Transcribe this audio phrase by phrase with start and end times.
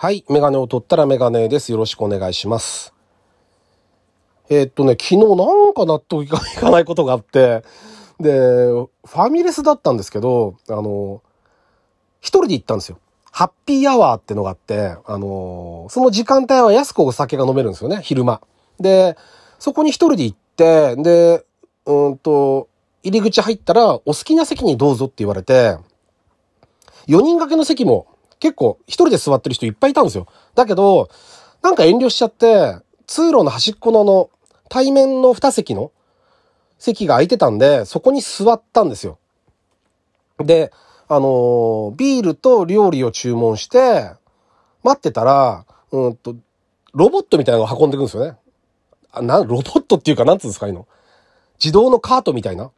[0.00, 0.24] はい。
[0.28, 1.72] メガネを取ったらメガネです。
[1.72, 2.94] よろしくお願いします。
[4.48, 5.32] えーっとね、昨日な
[5.70, 7.64] んか納得いかいかないことがあって、
[8.20, 11.20] で、ファミレスだったんですけど、あの、
[12.20, 13.00] 一人で行ったんですよ。
[13.32, 18.40] ハッピーアワーってのがあって、あの、その時間帯は安くお酒が飲めるんですよね、昼間。
[18.78, 19.16] で、
[19.58, 21.44] そこに一人で行って、で、
[21.86, 22.68] うんと、
[23.02, 25.76] 入り口入ったら、お好きな席にどうぞって言われて、
[27.08, 28.06] 4人掛けの席も
[28.40, 30.26] 結構一人で座ってる人いっぱいいたんですよ。
[30.54, 31.08] だけど、
[31.62, 34.30] なんか遠慮しちゃって、通路の端っこのあの、
[34.68, 35.92] 対面の2席の
[36.78, 39.18] 席が空いてたんで、そこに座ったんですよ。
[40.38, 40.72] で、
[41.08, 44.10] あのビールと料理を注文して、
[44.82, 46.36] 待ってたら、うんと、
[46.92, 48.36] ロボットみたいなのが運んでくるんですよね。
[49.10, 50.86] あな、ロボットっていうか、なんつうんですか、ああいの。
[51.58, 52.70] 自動のカートみたいな。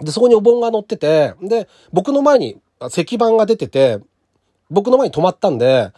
[0.00, 4.00] で、そこにお盆が乗ってて、で、僕の前に石板が出てて、
[4.74, 5.92] 僕の前に止まったんで、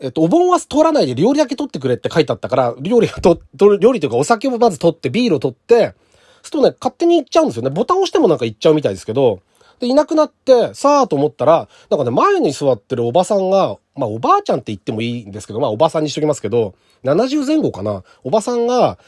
[0.00, 7.70] えっと、お盆は通らないで料理だけ取ってくれって書いてあったから、料理と、料理というかお酒をまず取って、ビールを取って、そうするとね、勝手に行っちゃうんですよね。
[7.70, 9.40] ボタン押してもなんか行っちゃうみたいですけど、
[9.80, 16.74] で、いなくなって、さあと思ったら、なんかね、前に座ってるおばさんが、まあ、おばあちゃんって言ってもいいんですけど、まあ、おばさんにしときますけど、
[17.04, 18.02] 70前後かな。
[18.22, 18.98] おばさんが、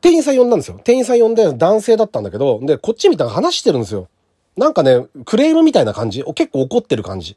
[0.00, 0.80] 店員さん呼んだんですよ。
[0.82, 4.08] 店員さん呼んで男性だったんだけど、で、こっちみたいな話してるんですよ。
[4.56, 6.24] なんかね、クレームみたいな感じ。
[6.34, 7.36] 結構怒ってる感じ。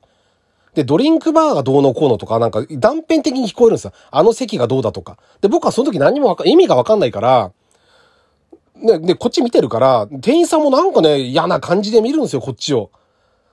[0.76, 3.94] で、ドリンクバーがどうのこうのとか、なんか断片的に聞こえるんですよ。
[4.12, 5.18] あの席がどうだとか。
[5.42, 7.52] で、僕はその時何もわか、意味がわかんないから、
[8.76, 12.92] ね、で、こっち見てるから、店員さんもなんかね、嫌な感じで見るんですよ、こっちを。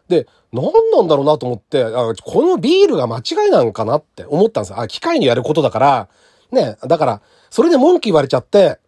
[0.08, 4.80] で、何なんだろうなと思って、あこのビールが間違いなんかなって思ったんですよ。
[4.80, 6.08] あ、機械にやることだから、
[6.50, 8.78] ね、だから、それで文句言われちゃって、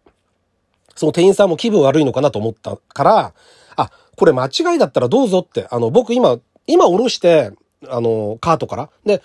[0.95, 3.33] その店員さんも気分悪いのかなと思ったから、
[3.77, 7.51] あ、これ間違いだったらどうぞって、あの、僕今、今下ろして、
[7.89, 8.89] あの、カートから。
[9.05, 9.21] で、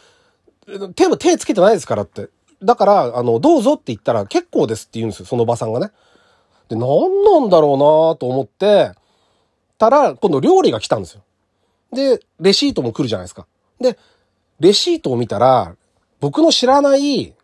[0.95, 2.29] 手も手つけてないですからって。
[2.63, 5.91] だから、あの、どうぞって言ったら結構ですって言うんですよ、そのおばさんがね。
[6.69, 6.89] で、何
[7.25, 8.93] なんだろうなと思って、
[9.79, 11.23] たら、今度料理が来たんですよ。
[11.93, 13.47] で、レシートも来るじゃないですか。
[13.81, 13.99] で、
[14.61, 15.75] レシートを見たら、
[16.21, 17.35] 僕の知らない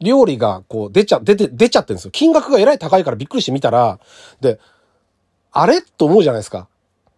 [0.00, 2.10] 料理がこう出ちゃ、出て、出ちゃってるんですよ。
[2.12, 3.98] 金額がえらい高いからびっくりして見たら、
[4.40, 4.60] で、
[5.50, 5.82] あれ？
[5.82, 6.68] と思うじゃないですか。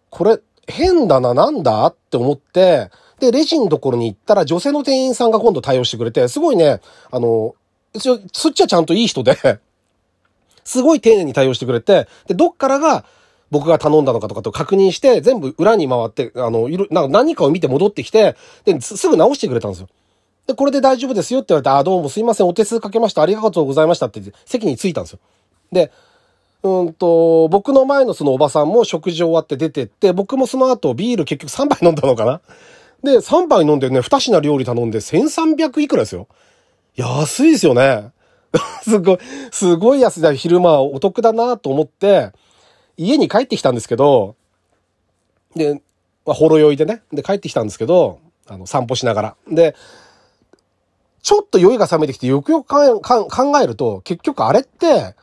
[0.09, 1.85] これ、変だな、なんだ？
[1.85, 2.89] って思って、
[3.23, 7.55] で、レジのところに行ったら女性の店員さんが今度対応してくれて、すごいね、あの、
[7.97, 8.15] そ
[8.49, 9.37] っちはちゃんといい人で、
[10.65, 13.05] すごい丁寧に対応してくれて、で、どっからが
[13.49, 18.35] 僕が頼んだのかとかと確認して、全部裏に回って、あの、いろ、なんか何かを見て戻ってきて、
[18.65, 19.87] で、すぐ直してくれたんですよ。
[20.47, 25.19] で、これで大丈夫ですよって言われて、あ、どうもすいません、お手数かけました、ありがとうございましたってって、席に着いたんですよ。
[25.71, 25.91] で、
[26.63, 32.41] うんと、僕の前のそのおばさんも食事終わって出てって、僕もその後ビール結局3杯飲んだのかな
[33.03, 36.27] で、3杯飲んでね、2品料理頼んで1300いくらですよ。
[36.95, 38.11] 安いですよね。
[38.83, 39.17] すごい、
[39.51, 40.33] すごい安いだ。
[40.33, 42.31] 昼間お得だなと思って、
[42.95, 44.35] 家に帰ってきたんですけど、
[45.55, 45.81] で、
[46.25, 47.03] まあ、ほろ酔いでね。
[47.11, 49.35] で、帰ってきたんですけど、あの、散歩しながら。
[49.49, 49.75] で、
[51.21, 55.15] ちょっと酔いが覚めてきて、よくよくかんかん考えると、結局あれって、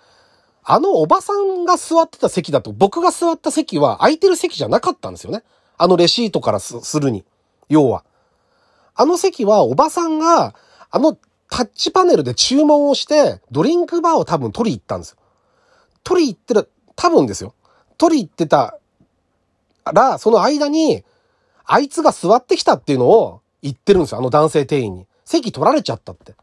[0.62, 5.42] あのおばさんが座ってた席だと、僕が座った席は空いてる席じゃなかったんですよね。
[5.78, 7.24] あのレシートからするに。
[7.70, 8.04] 要は。
[8.94, 10.54] あの席はおばさんが、
[10.90, 11.16] あの
[11.48, 15.16] タッチパネルで注文をして、ドリンクバーを多分取り行ったんですよ。
[16.04, 17.54] 取り行ってる、多分ですよ。
[17.96, 18.78] 取り行ってた
[19.84, 21.04] ら、その間に、
[21.64, 24.18] あいつが座ってきたっていうのを言ってるんですよ。
[24.18, 25.06] あの男性店員に。
[25.24, 26.34] 席取られちゃったって。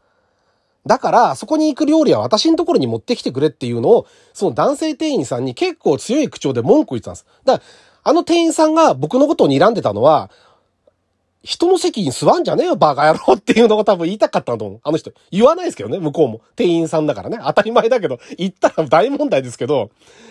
[0.86, 7.26] だから、そこに行く料理は私のところに持ってきてくれっていうのを、その男性店員さんに結構強い口調で文句言ってたんです。
[7.44, 7.70] だから、
[8.04, 10.30] あの店員さんが僕のことを睨んでたのは、
[11.44, 14.80] 人の席に座んじゃねえよ、バカ野郎っていうのが多分言いたかったんだと思う。
[14.82, 15.12] あの人。
[15.30, 16.40] 言わないですけどね、向こうも。
[16.56, 17.38] 店員さんだからね。
[17.40, 19.90] 当たり前だけど、言ったら大問題ですけど、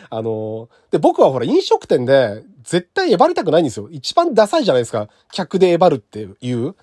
[0.09, 3.87] あのーで、僕はほら、飲食店で、絶対えばりたくないんですよ。
[3.89, 5.07] 一番ダサいじゃないですか。
[5.31, 6.75] 客でえばるっていう。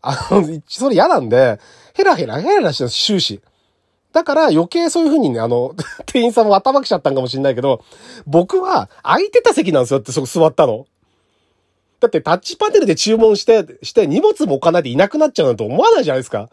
[0.00, 1.58] あの、それ嫌なんで、
[1.94, 3.40] ヘラヘラヘラヘラしてる終始。
[4.12, 5.74] だから余計そういう風にね、あの、
[6.06, 7.82] 店員さんも頭きちゃったんかもしれないけど、
[8.26, 10.86] 僕は空いてた席なんですよってそこ座ったの。
[12.06, 16.48] だってタッチパネルで注文して、して荷物も置かないでいなくなっちゃうなんて思わないじゃないですか。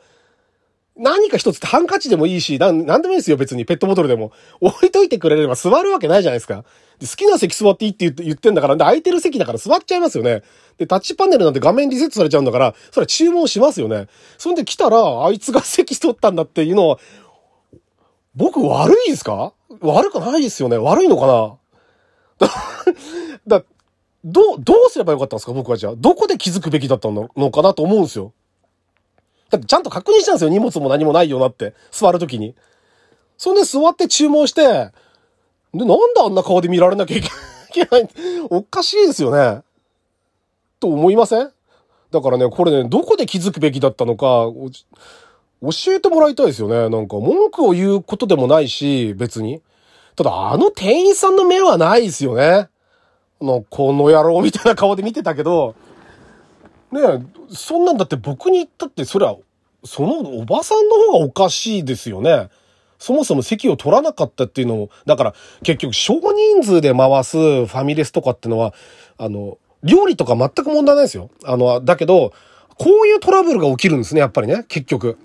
[0.95, 3.65] 何か一つハンカチでもいいし、なん、なんでもいいですよ、別に。
[3.65, 4.31] ペットボトルでも。
[4.61, 6.65] 置いといてくれれば座るわけないじゃないですか。
[6.99, 10.43] で好きな席座っていいって言って言ってんだから、で空いてる席だから座っちゃいますよね。
[10.77, 14.07] で、タッチパネルなんて画面リセットされちゃうんだから、それは注文しますよね。
[14.37, 16.99] そんで来たら、あいつが席取ったんだっていうのは、
[18.35, 19.53] 僕悪いですか？
[19.81, 20.77] 悪くないですよね。
[20.77, 22.47] 悪いのかな？
[23.47, 23.63] だ、だ
[24.23, 25.53] どう、どうすればよかったんですか？
[25.53, 25.93] 僕はじゃあ。
[25.97, 28.31] どこで気づくべきだったのかなと思うんですよ。
[29.49, 30.49] だってちゃんと確認したんですよ。
[30.49, 31.73] 荷物も何もないよなって。
[31.91, 32.55] 座るときに。
[33.37, 34.91] そんで座って注文して、で、
[35.73, 37.21] なんであんな顔で見られなきゃい
[37.71, 38.09] けない
[38.49, 39.61] おかしいですよね。
[40.79, 41.51] と思いません？
[42.11, 44.47] だからね、これね、どこで気づくべきだったのか、
[45.61, 46.89] 教えてもらいたいですよね。
[46.89, 49.61] なんか文句を言うことでもないし、別に。
[50.15, 52.69] ただ、あの店員さんの目はないですよね。
[53.43, 55.75] の、この野郎みたいな顔で見てたけど、
[56.91, 57.19] ねえ、
[57.49, 59.37] そんなんだって僕に言ったって、それは、
[59.83, 62.49] そのおばさんの方がおかしいですよね。
[62.99, 68.73] そもそも席を取らなかったっていうのも、だから結局少人数で回すファミレスとかってのは、
[69.17, 71.29] あの、料理とか全く問題ないですよ。
[71.43, 72.31] あの、だけど、
[72.77, 75.17] こういうトラブルが起きるんですね、やっぱりね、結局。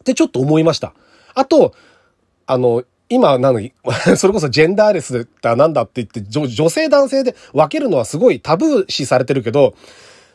[0.00, 0.92] ってちょっと思いました。
[1.34, 1.72] あと、
[2.46, 3.72] あの、今、なのに、
[4.16, 9.74] それこそジェンダーレスだなんだって言って、女性男性で分けるのはすごいタブー視されてるけど、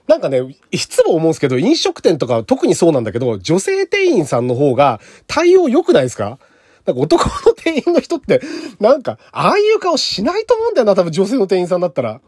[0.08, 6.40] なんかね、いつも思うんですけど、飲食店とか特にそうなんだけど、女性店員さんの方が対応良くないですか？
[6.86, 8.42] なんか男の店員の人って、
[8.80, 12.22] なんか、ああいう顔しないと思うんだよな、多分女性の店員さんだったら。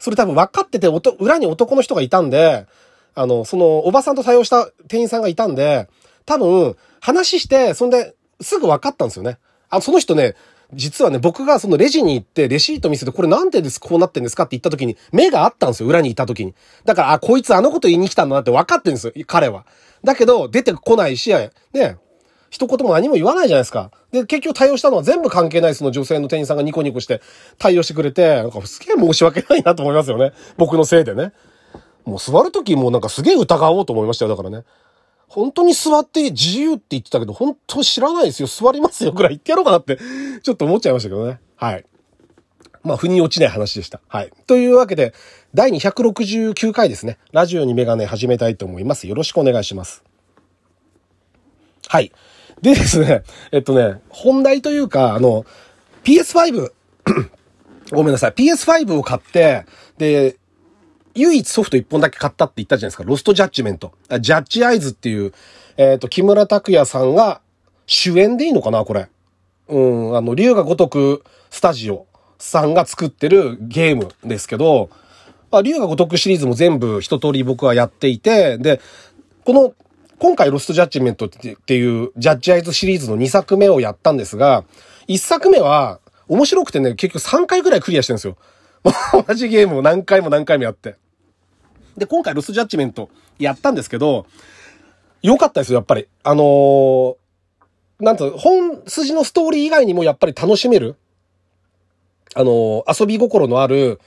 [0.00, 0.88] それ多分分かってて、
[1.20, 2.66] 裏に男の人がいたんで、
[3.14, 5.88] あの、その、おばさんと対応した店員さんがいたんで、
[6.26, 9.38] 多分、話して、そんで、すぐ分かったんですよね。
[9.72, 10.34] あ、その人ね、
[10.74, 16.54] 実はね、僕がそのレジに行ってレシート見せて、これなんでです、こうなってんですかって言った時に、目があったんですよ、裏にいた時に。
[16.84, 19.66] だから、あ、こいつあのこと言いに来たんだなって分かってんですよ、彼は。
[20.04, 21.30] だけど、出てこないし、
[21.72, 21.96] ね、
[22.50, 23.90] 一言も何も言わないじゃないですか。
[24.12, 27.22] で、結局対応したのは全部関係ないその女性の店員さんがニコニコして
[27.58, 30.32] 対応してくれて、なんかすげえ申し訳ないなと思いますよね。
[30.58, 31.32] 僕のせいでね。
[32.04, 34.64] もう座るときもなんかすげえ疑おうと思いましたよ、だからね。
[35.32, 38.48] 本当に座って自由って言ってたけど、本当知らないですよ。
[38.48, 39.12] 座りますよ。
[39.12, 39.98] ぐらい言ってやろうかなって、
[40.42, 41.40] ちょっと思っちゃいましたけどね。
[41.56, 41.86] はい。
[42.82, 44.02] まあ、腑に落ちない話でした。
[44.08, 44.32] はい。
[44.46, 45.14] というわけで、
[45.54, 47.16] 第269回ですね。
[47.32, 49.08] ラジオにメガネ始めたいと思います。
[49.08, 50.04] よろしくお願いします。
[51.88, 52.12] はい。
[52.60, 55.46] でですね、えっとね、本題というか、あの、
[56.04, 56.72] PS5
[57.90, 58.32] ごめんなさい。
[58.32, 59.64] PS5 を買って、
[59.96, 60.36] で、
[61.14, 63.04] 唯一ソフト1本だけ買ったって言ったじゃないですか。
[63.04, 63.92] ロストジャッジメント。
[64.20, 65.32] ジャッジアイズっていう、
[65.76, 67.40] えっ、ー、と、木村拓哉さんが
[67.86, 69.08] 主演でいいのかなこれ。
[69.68, 72.06] うん、あの、竜が如くスタジオ
[72.38, 74.90] さんが作ってるゲームですけど、
[75.50, 78.80] まあ、竜が如くシリーズも全部一通り僕はやっていて、で、
[79.44, 79.74] この、
[80.18, 84.64] 今回ロストジャッジメントっていうジャッジアイズシリーズの2作目をやったんですが、
[85.08, 85.98] 1作目は
[86.28, 88.36] 面白くてね、結局3回ぐらいクリアしてるんですよ。
[89.26, 90.96] 同じゲームを何回も何回もやって。
[91.96, 94.26] で、今回ロスジャッジメントやったんですけど、
[95.22, 96.08] 良かったですよ、やっぱり。
[96.22, 97.16] あのー、
[98.00, 100.96] なんと、本筋のストーリー以外にもやっぱり楽しめる、
[102.34, 104.00] あのー、遊び心のある、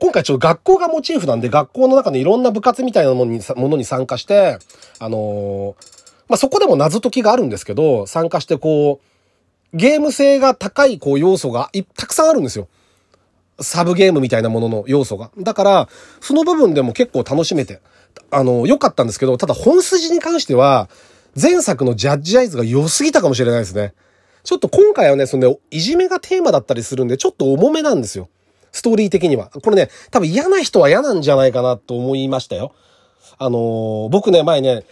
[0.00, 4.58] 今回ちょっと学校がモチーフなんで、学校の中でいろんな部活みたいなものにものに参加して、
[4.98, 5.74] あのー、
[6.28, 12.68] まあ、そこでも謎解きがあるんですけど、参加してこう、ゲーム性が高いこう要素がたくさんあるんですよ。
[13.60, 15.30] サブゲームみたいなものの要素が。
[15.38, 15.88] だから、
[16.20, 17.80] その部分でも結構楽しめて、
[18.30, 20.88] あの、良かったんですけど、ただ本筋に関しては、
[21.40, 23.94] 前作のジャッジアイズが良すぎたかもしれないですね。
[24.42, 28.28] ちょっと今回はね、そのね、いじめがテーマだったりするんで、ちょっと重めなんですよ。
[28.72, 29.50] ストーリー的には。
[29.62, 32.72] これね、多分嫌な人は嫌なんじゃないかなと思いましたよ。
[33.38, 34.84] あのー、僕ね、前ね、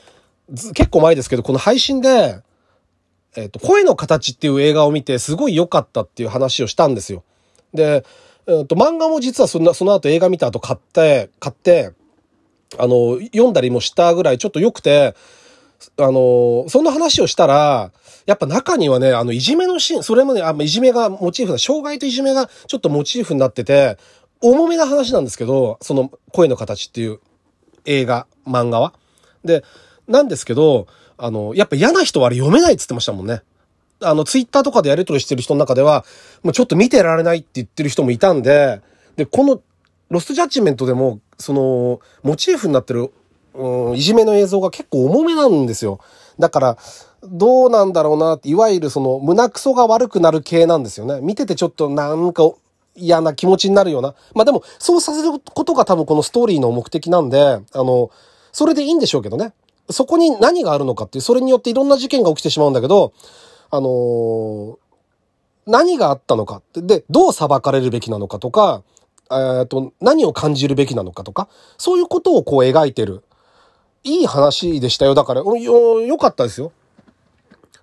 [0.75, 2.41] 結構前ですけど、この配信で、
[3.37, 7.23] えっ、ー、と、声の形っていう映画を見て、すごい良かったっていう話をしたんですよ。
[7.75, 8.05] で、
[8.49, 11.93] えっと、漫画も実はそのその後映画見た後買って、買って、
[12.79, 15.15] あの、読んだりもしたぐらいちょっと良くて、
[15.99, 17.93] あの、そんな話をしたら、
[18.25, 23.99] やっぱ中にはね、あの、いじめのシーン、それもね、あいじめがモチーフな、障害といじめがちょっとモチーフになってて、
[24.41, 27.21] 重めな話なんですけど、その声の形っていう
[27.85, 28.95] 映画、漫画は。
[29.45, 29.63] で、
[30.07, 30.87] なんですけど、
[31.19, 33.43] あの、やっぱ嫌な人はあれ読めないって言ってましたもんね。
[34.01, 36.05] あの、ツイッターとかでやり取りしてる人の中では、
[36.43, 38.81] もうちょっと見てられないって言ってる人もいたんで、
[39.17, 39.61] で、この、
[40.11, 43.13] ロストジャッジメントでも、その、モチーフになってる、
[43.55, 46.01] うん、いじめの映像が結構重めなんですよ。
[46.39, 46.79] だから、
[47.25, 51.21] どうなんだろうなって、いわゆるその、胸クソが悪くなる系なんですよね。
[51.21, 52.49] 見ててちょっとなんか
[52.95, 54.15] 嫌な気持ちになるような。
[54.35, 58.11] まあでも、そうさせることが多分このストーリーの目的なんで、あの、
[58.53, 59.53] それでいいんでしょうけどね。
[59.91, 63.13] そこに何があるのかっていう、それによっていろんな事件が起きてしまうんだけど、
[63.71, 64.77] あのー、
[65.67, 68.83] 何があったのかってで、どう裁かれるべきなのかとか、
[69.31, 73.25] えっと、何を感じるべきなのかとか、そういうことをこう描いてる。
[74.05, 75.15] いい話でしたよ。
[75.15, 76.73] だから、よ、よかったですよ。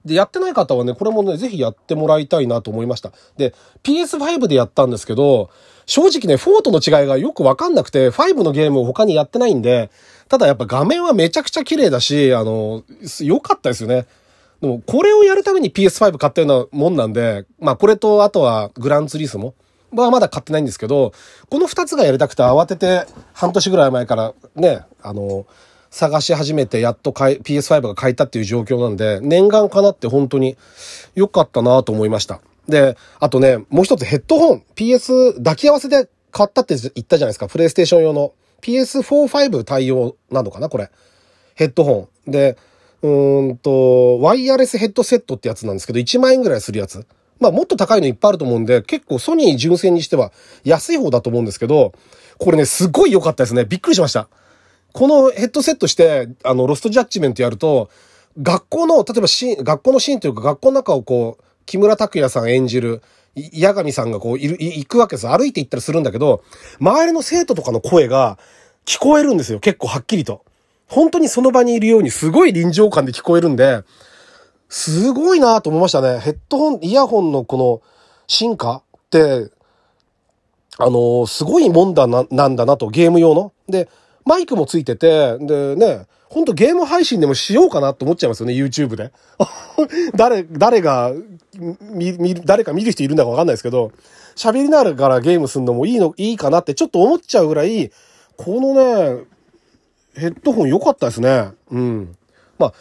[0.05, 3.11] で、やってない方はね、これもね、ぜひやってもらいたいなと思いました。
[3.37, 5.49] で、PS5 でやったんですけど、
[5.87, 9.89] 正直ね、4との違いがよくわかんなくて、5のゲームを他にやってないんで、
[10.29, 12.83] ただやっぱ画面はめちゃくちゃ綺麗だし、あの、
[13.19, 14.05] 良かったですよね。
[14.62, 19.53] でも、これをやるために PS5 買ったようなもんなんで、まあこれと、あとはグランツリスモ
[19.93, 21.13] はまだ買ってないんですけど、
[21.50, 25.45] この2つがやりたくて慌てて半年ぐらい前からね、あの、
[25.91, 30.57] 探し始めてやっと買い PS5 が買えたっていう状況なんで、念願かなって本当に
[31.15, 32.41] 良かったなと思いました。
[32.67, 37.47] で、あとね、もう一つヘッドホン、PS 抱き合わせで買ったって言ったじゃないですか。
[37.47, 38.33] プレイステーション用の。
[38.62, 40.89] PS4、5対応なのかなこれ。
[41.53, 42.31] ヘッドホン。
[42.31, 42.57] で、
[43.05, 47.05] うーんと、ワイヤレスヘッドセットってやつなんですけど、1万円ぐらいするやつ。
[47.39, 50.31] まあもっと高いのいっぱいあると思うんで、結構ソニー純正にしては
[50.63, 51.93] 安い方だと思うんですけど、
[52.38, 53.65] これね、すごい良かったですね。
[53.65, 54.27] びっくりしました。
[54.93, 57.89] このヘッドセットして、あの、ロストジャッジメントやると、
[58.41, 63.01] 学校の、例えばシーン、学校のシーンというか学校の中をこう、木村拓哉さん演じる、
[63.35, 65.27] 矢神さんがこう、いる、行くわけです。
[65.27, 66.43] 歩いて行ったりするんだけど、
[66.79, 68.38] 周りの生徒とかの声が
[68.85, 69.59] 聞こえるんですよ。
[69.59, 70.43] 結構はっきりと。
[70.87, 73.83] 本当にその場にいるようにすごい臨場感で聞こえるんで、
[74.69, 76.19] すごいなと思いましたね。
[76.19, 77.81] ヘッドホン、イヤホンのこの
[78.27, 79.49] 進化って、
[80.77, 83.53] あのー、すごいもんだな、なんだなと、ゲーム用の。
[83.69, 83.87] で、
[84.25, 89.11] マイクもついてて、でね、ほんとゲーム配信でもしようかなと思っちゃいますよね、YouTube で。
[90.15, 91.13] 誰、誰が、
[91.79, 93.91] 見、見、誰か見る人いるんだかわかんないですけど、
[94.35, 97.91] 喋りながらゲームするのもいいの、いいかなってちょっと思っちゃうぐらい、
[98.35, 99.23] このね、
[100.15, 101.51] ヘッドホン良かったですね。
[101.72, 102.15] うん。
[102.57, 102.74] まあ、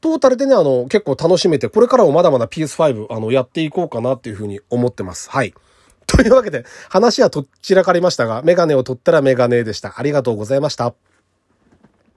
[0.00, 5.30] トータルでね、あの、結構楽しめて、これからもまだまだ PS5、あの、やっていこうかなっていうふうに思ってます。
[5.30, 5.54] はい。
[6.06, 9.94] というわけで、話はとっちらかりましたが、メガネを取ったらメガネでした。
[9.96, 10.94] ありがとうございました。